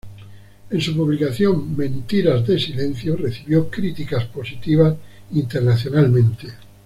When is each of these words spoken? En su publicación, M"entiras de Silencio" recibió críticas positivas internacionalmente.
En 0.71 0.81
su 0.81 0.97
publicación, 0.97 1.75
M"entiras 1.75 2.47
de 2.47 2.57
Silencio" 2.59 3.15
recibió 3.15 3.69
críticas 3.69 4.25
positivas 4.25 4.97
internacionalmente. 5.33 6.47